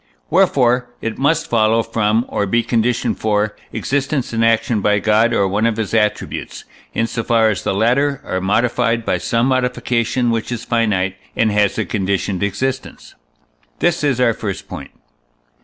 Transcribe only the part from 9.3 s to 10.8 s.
modification which is